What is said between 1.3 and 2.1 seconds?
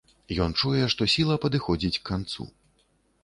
падыходзіць к